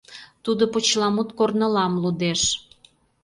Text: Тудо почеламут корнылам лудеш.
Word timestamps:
Тудо 0.43 0.63
почеламут 0.73 1.29
корнылам 1.37 1.93
лудеш. 2.03 2.41